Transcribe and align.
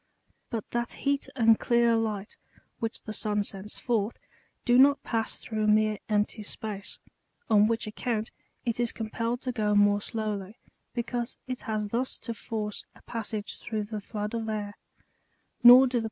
But 0.49 0.67
that 0.71 0.93
heat, 0.93 1.29
and 1.35 1.59
clear 1.59 1.95
light, 1.95 2.35
which 2.79 3.03
the 3.03 3.13
sun 3.13 3.43
sends 3.43 3.77
forth, 3.77 4.17
do 4.65 4.79
not 4.79 5.03
pass 5.03 5.37
through 5.37 5.67
mere 5.67 5.99
empty 6.09 6.41
space; 6.41 6.97
on 7.51 7.67
which 7.67 7.85
account, 7.85 8.31
it 8.65 8.79
is 8.79 8.91
compelled 8.91 9.41
to 9.43 9.51
go 9.51 9.75
more 9.75 10.01
slowly, 10.01 10.57
because 10.95 11.37
it 11.45 11.61
has 11.69 11.89
thus 11.89 12.17
to 12.17 12.33
force 12.33 12.83
a 12.95 13.03
passage 13.03 13.59
* 13.61 13.61
And 13.61 13.67
doubtless 13.87 13.91
this 13.99 14.07
errant 14.15 14.33
motion, 14.33 14.75
^c] 15.65 15.91
Ver. 15.91 15.99